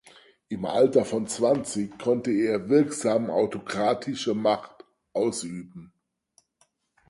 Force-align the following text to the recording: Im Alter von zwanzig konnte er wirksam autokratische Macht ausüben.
Im 0.49 0.65
Alter 0.65 1.05
von 1.05 1.27
zwanzig 1.27 1.99
konnte 1.99 2.31
er 2.31 2.69
wirksam 2.69 3.29
autokratische 3.29 4.33
Macht 4.33 4.83
ausüben. 5.13 5.93